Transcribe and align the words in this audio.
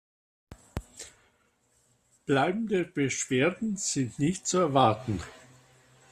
Bleibende 2.25 2.85
Beschwerden 2.85 3.77
sind 3.77 4.17
nicht 4.17 4.47
zu 4.47 4.57
erwarten. 4.57 5.21